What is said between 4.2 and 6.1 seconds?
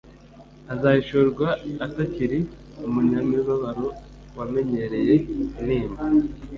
wamenyereye intimba,